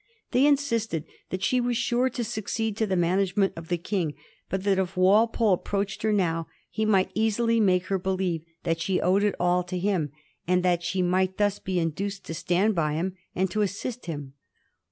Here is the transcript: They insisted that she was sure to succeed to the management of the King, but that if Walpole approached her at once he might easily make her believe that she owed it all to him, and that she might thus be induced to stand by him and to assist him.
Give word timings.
They 0.31 0.47
insisted 0.47 1.05
that 1.29 1.43
she 1.43 1.61
was 1.61 1.77
sure 1.77 2.09
to 2.09 2.23
succeed 2.23 2.75
to 2.77 2.87
the 2.87 2.95
management 2.95 3.53
of 3.55 3.67
the 3.67 3.77
King, 3.77 4.15
but 4.49 4.63
that 4.63 4.79
if 4.79 4.97
Walpole 4.97 5.53
approached 5.53 6.01
her 6.01 6.09
at 6.09 6.15
once 6.17 6.47
he 6.71 6.85
might 6.85 7.11
easily 7.13 7.59
make 7.59 7.85
her 7.85 7.99
believe 7.99 8.41
that 8.63 8.81
she 8.81 8.99
owed 8.99 9.21
it 9.21 9.35
all 9.39 9.61
to 9.65 9.77
him, 9.77 10.11
and 10.47 10.63
that 10.63 10.81
she 10.81 11.03
might 11.03 11.37
thus 11.37 11.59
be 11.59 11.77
induced 11.79 12.25
to 12.25 12.33
stand 12.33 12.73
by 12.73 12.93
him 12.95 13.15
and 13.35 13.51
to 13.51 13.61
assist 13.61 14.07
him. 14.07 14.33